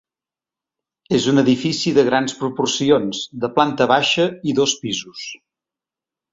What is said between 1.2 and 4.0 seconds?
un edifici de grans proporcions, de planta